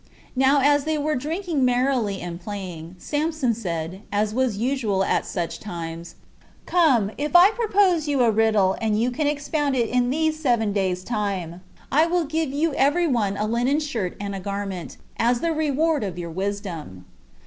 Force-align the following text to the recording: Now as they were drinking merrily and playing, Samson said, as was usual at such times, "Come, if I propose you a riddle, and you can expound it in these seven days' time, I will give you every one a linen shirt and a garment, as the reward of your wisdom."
Now 0.35 0.61
as 0.63 0.85
they 0.85 0.97
were 0.97 1.13
drinking 1.15 1.63
merrily 1.63 2.21
and 2.21 2.41
playing, 2.41 2.95
Samson 2.97 3.53
said, 3.53 4.01
as 4.11 4.33
was 4.33 4.57
usual 4.57 5.03
at 5.03 5.27
such 5.27 5.59
times, 5.59 6.15
"Come, 6.65 7.11
if 7.19 7.35
I 7.35 7.51
propose 7.51 8.07
you 8.07 8.21
a 8.21 8.31
riddle, 8.31 8.75
and 8.81 8.99
you 8.99 9.11
can 9.11 9.27
expound 9.27 9.75
it 9.75 9.89
in 9.89 10.09
these 10.09 10.39
seven 10.39 10.73
days' 10.73 11.03
time, 11.03 11.61
I 11.91 12.07
will 12.07 12.25
give 12.25 12.49
you 12.49 12.73
every 12.73 13.05
one 13.05 13.37
a 13.37 13.45
linen 13.45 13.79
shirt 13.79 14.17
and 14.19 14.33
a 14.33 14.39
garment, 14.39 14.97
as 15.17 15.39
the 15.41 15.51
reward 15.51 16.03
of 16.03 16.17
your 16.17 16.31
wisdom." 16.31 17.05